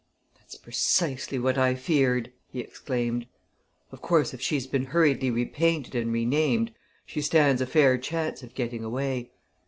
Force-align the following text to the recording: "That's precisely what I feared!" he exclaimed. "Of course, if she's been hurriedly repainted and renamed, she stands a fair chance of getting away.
"That's 0.39 0.57
precisely 0.57 1.37
what 1.37 1.59
I 1.59 1.75
feared!" 1.75 2.31
he 2.49 2.59
exclaimed. 2.59 3.27
"Of 3.91 4.01
course, 4.01 4.33
if 4.33 4.41
she's 4.41 4.65
been 4.65 4.85
hurriedly 4.85 5.29
repainted 5.29 5.93
and 5.93 6.11
renamed, 6.11 6.71
she 7.05 7.21
stands 7.21 7.61
a 7.61 7.67
fair 7.67 7.99
chance 7.99 8.41
of 8.41 8.55
getting 8.55 8.83
away. 8.83 9.29